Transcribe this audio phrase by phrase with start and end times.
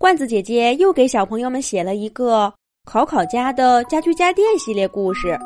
[0.00, 2.52] 罐子姐姐又给小朋友们写了一个
[2.84, 5.26] 考考家的家居家电系列故事《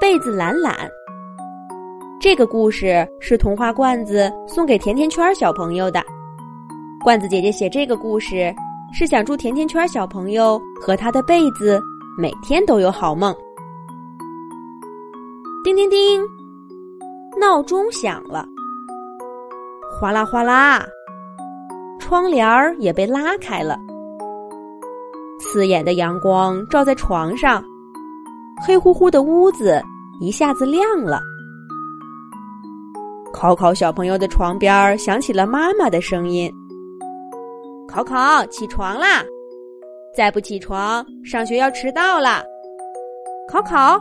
[0.00, 0.74] 被子懒懒》。
[2.20, 6.02] 这个故事是童话罐子送给甜甜圈小朋友的。
[7.04, 8.52] 罐子姐姐写这个故事
[8.92, 11.80] 是想祝甜甜圈小朋友和他的被子
[12.18, 13.32] 每天都有好梦。
[15.62, 16.20] 叮叮叮，
[17.40, 18.44] 闹钟响了，
[20.00, 20.84] 哗啦哗啦。
[21.98, 23.78] 窗帘儿也被拉开了，
[25.40, 27.62] 刺眼的阳光照在床上，
[28.64, 29.82] 黑乎乎的屋子
[30.20, 31.20] 一下子亮了。
[33.32, 36.50] 考考小朋友的床边儿响起了妈妈的声音
[37.86, 39.22] ：“考考，起床啦！
[40.16, 42.42] 再不起床，上学要迟到了。”
[43.46, 44.00] 考考，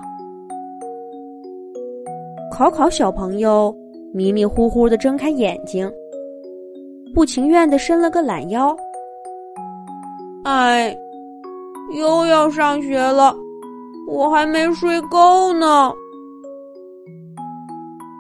[2.51, 3.75] 考考小朋友
[4.13, 5.91] 迷迷糊糊的睁开眼睛。
[7.15, 8.75] 不情愿的伸了个懒腰，
[10.43, 10.93] 哎，
[11.93, 13.33] 又要上学了，
[14.05, 15.93] 我还没睡够呢。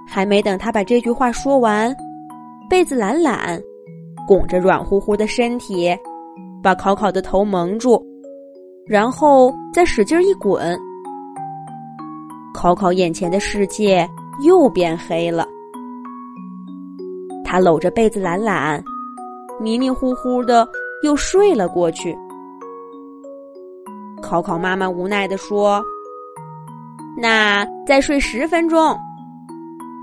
[0.07, 1.93] 还没等他把这句话说完，
[2.69, 3.61] 被子懒懒
[4.25, 5.93] 拱着软乎乎的身体，
[6.63, 8.01] 把考考的头蒙住，
[8.87, 10.79] 然后再使劲一滚，
[12.53, 14.09] 考考眼前的世界
[14.41, 15.45] 又变黑了。
[17.45, 18.83] 他搂着被子懒懒，
[19.59, 20.67] 迷迷糊糊的
[21.03, 22.17] 又睡了过去。
[24.21, 25.81] 考考妈妈无奈的说
[27.15, 28.97] ：“那再睡十分钟，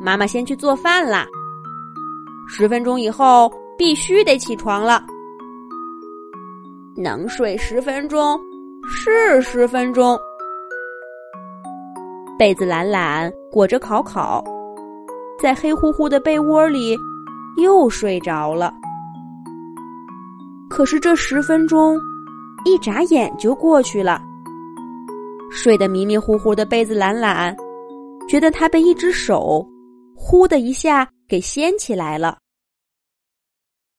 [0.00, 1.26] 妈妈先去做饭啦。
[2.48, 5.04] 十分钟以后必须得起床了。
[6.96, 8.38] 能睡十分钟
[8.86, 10.16] 是十分钟。”
[12.38, 14.42] 被子懒懒裹着考考，
[15.40, 16.96] 在黑乎乎的被窝里。
[17.56, 18.72] 又睡着了，
[20.70, 21.98] 可是这十分钟
[22.64, 24.20] 一眨眼就过去了。
[25.50, 27.54] 睡得迷迷糊糊的被子懒懒，
[28.28, 29.66] 觉得他被一只手
[30.16, 32.38] “呼”的一下给掀起来了。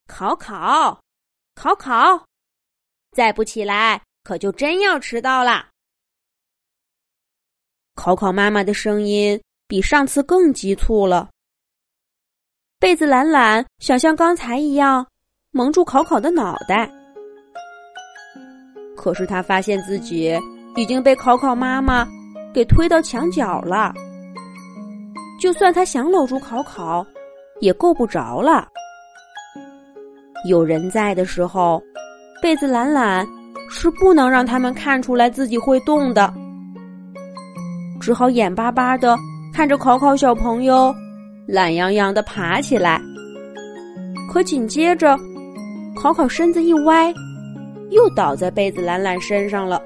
[0.08, 1.00] 考考，
[1.54, 2.26] 考考，
[3.12, 5.68] 再不起来可就真要迟到了。
[7.96, 11.30] 考考妈妈的声音比上次更急促了。
[12.84, 15.08] 被子懒懒想像刚才一样
[15.54, 16.92] 蒙住考考的脑袋，
[18.98, 20.38] 可是他发现自己
[20.76, 22.06] 已经被考考妈妈
[22.54, 23.94] 给推到墙角了。
[25.40, 27.08] 就算他想搂住考考，
[27.62, 28.68] 也够不着了。
[30.50, 31.82] 有人在的时候，
[32.42, 33.26] 被子懒懒
[33.70, 36.34] 是不能让他们看出来自己会动的，
[38.02, 39.18] 只好眼巴巴的
[39.54, 40.94] 看着考考小朋友。
[41.46, 43.02] 懒洋洋的爬起来，
[44.32, 45.18] 可紧接着，
[45.94, 47.14] 考考身子一歪，
[47.92, 49.82] 又倒在被子懒懒身上了。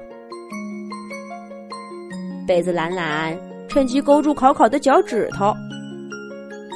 [2.46, 3.36] 被子懒懒
[3.68, 5.52] 趁机勾住考考的脚趾头，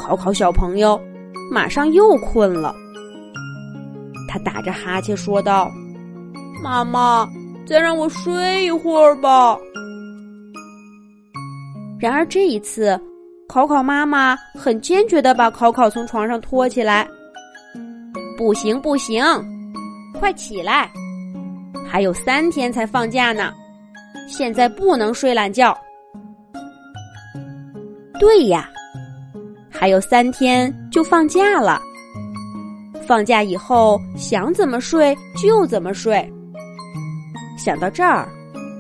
[0.01, 1.01] 考考小朋友
[1.51, 2.75] 马上又困了。
[4.29, 5.71] 他打着哈欠说道
[6.63, 7.29] ：“妈妈，
[7.67, 9.57] 再让我睡一会儿吧。”
[12.01, 13.01] 然而这一次。
[13.49, 17.07] 考考妈妈很坚决的把考考从床上拖起来，
[18.39, 19.23] 不行不行，
[20.19, 20.91] 快起来！
[21.87, 23.53] 还有三天才放假呢，
[24.27, 25.77] 现在不能睡懒觉。
[28.19, 28.71] 对呀，
[29.71, 31.79] 还有三天就放假了，
[33.07, 36.27] 放假以后想怎么睡就怎么睡。
[37.59, 38.27] 想到这儿，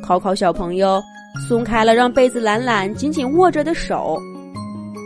[0.02, 1.02] 考考小朋友
[1.46, 4.18] 松开了让被子懒懒紧紧握着的手。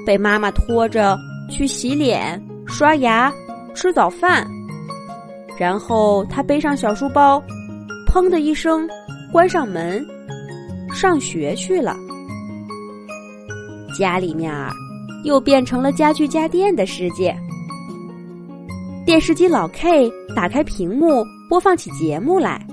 [0.06, 1.18] 被妈妈拖着
[1.50, 3.32] 去洗脸、刷牙、
[3.74, 4.46] 吃早饭，
[5.58, 7.42] 然后他背上小书包，
[8.06, 8.88] 砰的一声
[9.32, 10.06] 关上门，
[10.94, 11.96] 上学去了。
[13.98, 14.54] 家里面
[15.24, 17.36] 又变成了家具家电的世界。
[19.04, 22.64] 电视机老 K 打开屏幕，播放起节目来。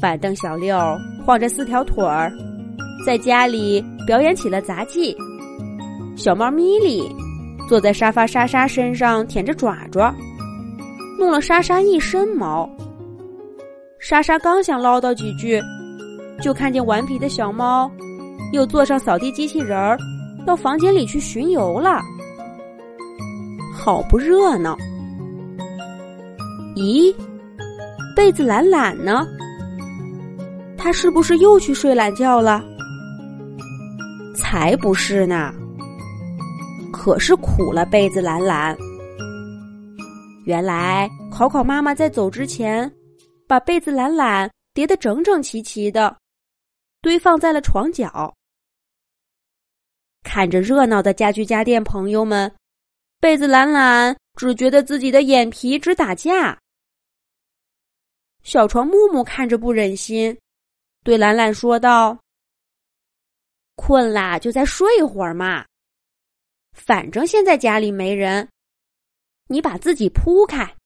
[0.00, 0.78] 板凳小六
[1.24, 2.30] 晃着四条腿儿，
[3.04, 5.16] 在家里表演起了杂技。
[6.16, 7.14] 小猫咪咪
[7.68, 10.12] 坐在沙发莎莎身上舔着爪爪，
[11.18, 12.68] 弄了莎莎一身毛。
[13.98, 15.60] 莎莎刚想唠叨几句，
[16.42, 17.90] 就看见顽皮的小猫
[18.52, 19.98] 又坐上扫地机器人儿，
[20.46, 22.00] 到房间里去巡游了，
[23.74, 24.76] 好不热闹！
[26.76, 27.14] 咦，
[28.14, 29.26] 被子懒懒呢？
[30.78, 32.64] 他是不是又去睡懒觉了？
[34.34, 35.52] 才不是呢！
[37.06, 38.76] 可是苦了被子懒懒，
[40.44, 42.92] 原来考考妈妈在走之前，
[43.46, 46.18] 把被子懒懒叠得整整齐齐的，
[47.00, 48.34] 堆放在了床角。
[50.24, 52.52] 看着热闹的家具家电朋友们，
[53.20, 56.58] 被子懒懒只觉得自己的眼皮直打架。
[58.42, 60.36] 小床木木看着不忍心，
[61.04, 62.18] 对懒懒说道
[63.76, 65.64] ：“困啦，就再睡一会儿嘛。
[66.76, 68.46] 反正现在家里没人，
[69.48, 70.76] 你把自己铺开，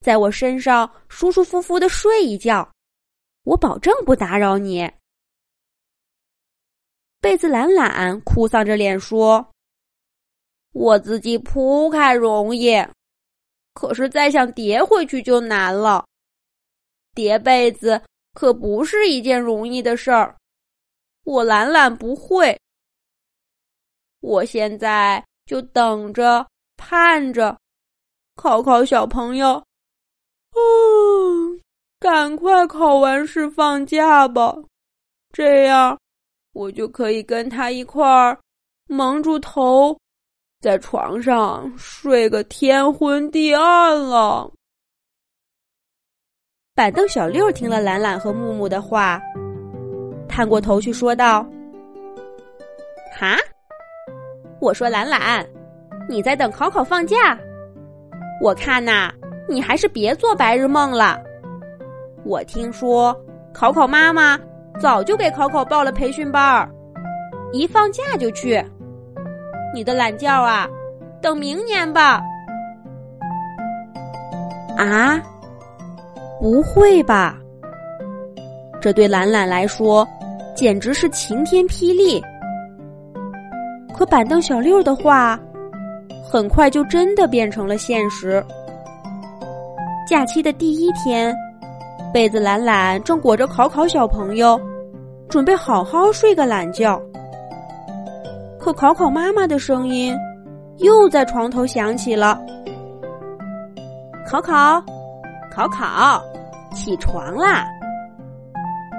[0.00, 2.68] 在我身上舒舒服服的睡一觉，
[3.44, 4.90] 我保证不打扰你。”
[7.20, 9.46] 被子懒懒哭丧着脸说
[10.72, 12.74] ：“我自己铺开容易，
[13.74, 16.04] 可是再想叠回去就难了。”
[17.14, 18.02] 叠被子
[18.32, 20.34] 可不是一件容易的事儿，
[21.24, 22.58] 我懒懒不会。
[24.20, 26.46] 我现在就等着
[26.76, 27.58] 盼着，
[28.36, 29.62] 考考小朋友，
[30.54, 31.60] 嗯，
[31.98, 34.54] 赶快考完试放假吧，
[35.32, 35.98] 这样
[36.52, 38.38] 我就可以跟他一块儿
[38.88, 39.96] 蒙住头，
[40.60, 44.50] 在床上睡个天昏地暗了。
[46.74, 49.20] 板凳小六听了懒懒和木木的话，
[50.28, 51.46] 探过头去说道
[53.12, 53.36] ：“哈，
[54.60, 55.44] 我说懒懒，
[56.08, 57.38] 你在等考考放假？
[58.42, 59.10] 我看呐，
[59.48, 61.18] 你还是别做白日梦了。
[62.24, 63.18] 我听说
[63.52, 64.38] 考考妈妈
[64.78, 66.70] 早就给考考报了培训班儿，
[67.52, 68.62] 一放假就去。
[69.74, 70.68] 你的懒觉啊，
[71.22, 72.20] 等明年吧。”
[74.76, 75.22] 啊？
[76.40, 77.38] 不会吧！
[78.80, 80.08] 这对懒懒来说
[80.54, 82.22] 简直是晴天霹雳。
[84.00, 85.38] 可板凳小六的话，
[86.24, 88.42] 很快就真的变成了现实。
[90.08, 91.36] 假期的第一天，
[92.10, 94.58] 被子懒懒正裹着考考小朋友，
[95.28, 96.98] 准备好好睡个懒觉。
[98.58, 100.16] 可考考妈妈的声音
[100.78, 102.40] 又在床头响起了
[104.26, 104.82] ：“考考，
[105.54, 106.22] 考考。”
[106.72, 107.66] 起床啦！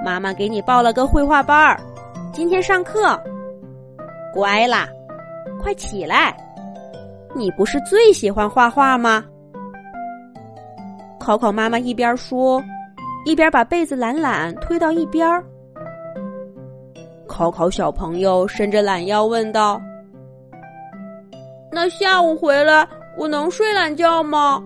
[0.04, 1.80] 妈妈给你报了个绘画班儿，
[2.32, 3.20] 今天上课，
[4.32, 4.88] 乖啦，
[5.60, 6.36] 快起来！
[7.34, 9.24] 你不是最喜欢画画吗？
[11.18, 12.62] 考考妈妈一边说，
[13.24, 15.26] 一边把被子懒懒推到一边。
[17.28, 19.80] 考考小朋友伸着懒腰问道
[21.72, 22.86] ：“那下午回来，
[23.16, 24.62] 我能睡懒觉吗？”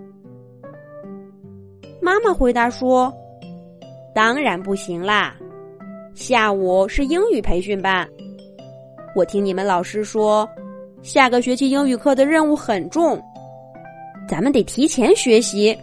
[2.03, 3.13] 妈妈回答说
[4.15, 5.35] ：“当然不行啦，
[6.15, 8.09] 下午是英语培训班。
[9.17, 10.47] 我听你们老师说，
[11.03, 13.19] 下个学期英语课的任务很重，
[14.29, 15.75] 咱们得提前学习。”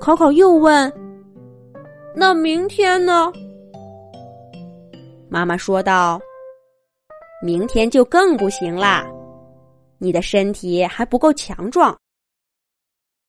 [0.00, 0.90] 考考又问
[2.16, 3.30] ：“那明天呢？”
[5.28, 6.18] 妈妈说道
[7.44, 9.06] ：“明天就更不行啦，
[9.98, 11.94] 你的身体还不够强壮。”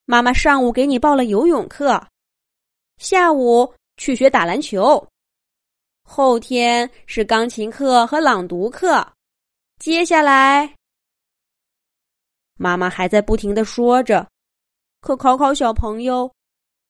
[0.08, 2.02] 妈妈上午给你报了游泳课，
[3.00, 5.06] 下午去学打篮球，
[6.14, 9.02] 后天是钢琴课和朗读课，
[9.80, 10.76] 接下来，
[12.60, 14.28] 妈妈还在不停的说着，
[15.00, 16.30] 可考考小朋友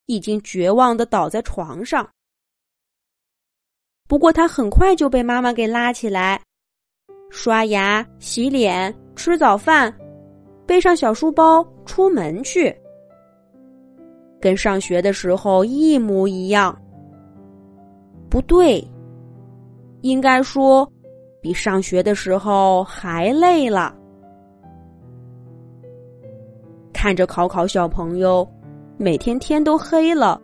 [0.07, 2.09] 已经绝望的倒在床上。
[4.07, 6.41] 不过他很快就被妈妈给拉起来，
[7.29, 9.95] 刷牙、洗脸、吃早饭，
[10.65, 12.75] 背上小书包出门去。
[14.41, 16.75] 跟上学的时候一模一样，
[18.27, 18.83] 不对，
[20.01, 20.89] 应该说
[21.41, 23.95] 比上学的时候还累了。
[26.93, 28.47] 看着考考小朋友，
[28.97, 30.39] 每天天都黑了，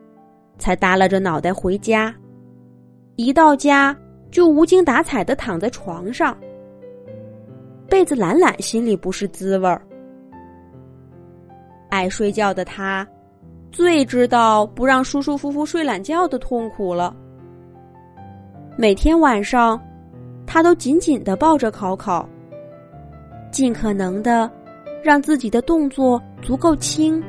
[0.58, 2.16] 才耷拉着脑袋回家，
[3.16, 3.96] 一到家
[4.32, 6.36] 就无精打采的躺在床上，
[7.88, 9.82] 被子懒懒心里不是滋味儿。
[11.90, 13.08] 爱睡觉的他。
[13.70, 17.14] 最知道不让舒舒服服睡懒觉的痛苦了。
[18.80, 19.82] 每天晚上，
[20.46, 22.30] 他都紧紧的抱着考考，
[23.52, 24.50] 尽可能的
[25.04, 27.20] 让自己的动作足够轻、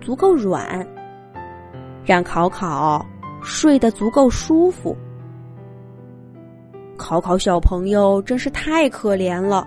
[0.00, 0.86] 足够软，
[2.04, 3.04] 让考考
[3.42, 4.96] 睡得足够舒服。
[6.96, 9.66] 考考小朋友真是太可怜了。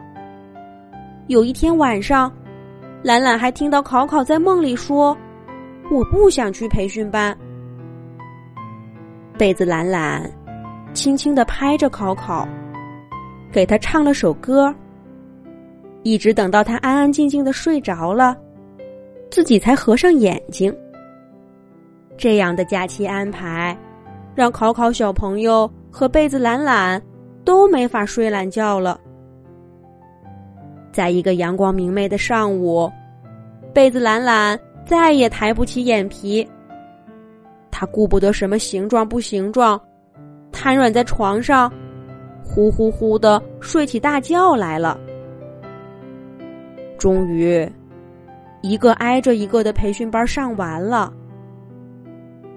[1.27, 2.31] 有一天晚上，
[3.03, 5.15] 懒懒还听到考考在梦里说。
[5.91, 7.38] 我不想去培训班。
[9.38, 10.29] 被子懒懒
[10.97, 12.47] 轻轻的拍着考考，
[13.51, 14.73] 给他唱了首歌。
[16.01, 18.35] 一直等到他安安静静的睡着了，
[19.29, 20.75] 自己才合上眼睛。
[22.17, 23.77] 这样的假期安排，
[24.33, 26.99] 让考考小朋友和被子懒懒
[27.45, 28.99] 都没法睡懒觉了。
[30.91, 32.91] 在一个阳光明媚的上午，
[33.71, 36.47] 被子懒懒再也抬不起眼皮。
[37.69, 39.79] 他顾不得什么形状不形状，
[40.67, 41.71] 瘫软在床上，
[42.43, 45.00] 呼呼呼的睡起大觉来了。
[46.97, 47.65] 终于，
[48.62, 51.13] 一个挨着一个的培训班上完了。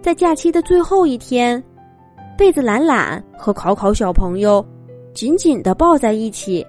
[0.02, 1.62] 在假期的最后一天，
[2.37, 4.67] 被子懒懒和考考小朋友
[5.14, 6.67] 紧紧的抱在一起，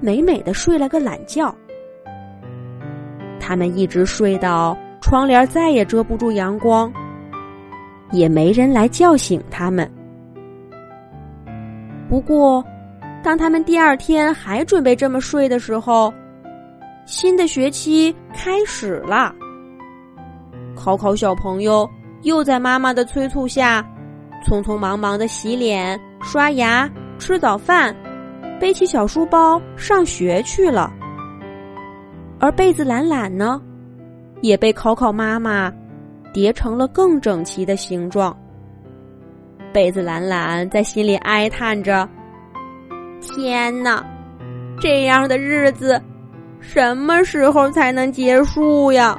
[0.00, 1.54] 美美的睡了个懒觉。
[3.38, 6.92] 他们一直睡到窗帘再也遮不住阳光，
[8.10, 9.88] 也没人来叫醒他们。
[12.08, 12.64] 不过，
[13.22, 16.12] 当他们第二天还准备这么睡的时候，
[17.06, 19.34] 新的学期开始了。
[20.76, 21.88] 考考小朋友。
[22.24, 23.86] 又在妈妈的催促下，
[24.46, 27.94] 匆匆忙忙的洗脸、刷牙、吃早饭，
[28.58, 30.90] 背起小书包上学去了。
[32.40, 33.60] 而被子懒懒呢，
[34.40, 35.70] 也被考考妈妈
[36.32, 38.34] 叠成了更整齐的形状。
[39.74, 42.08] 被子懒懒在心里哀叹着
[43.20, 44.00] ：“天哪，
[44.80, 46.00] 这样的日子
[46.60, 49.18] 什么时候才能结束呀？”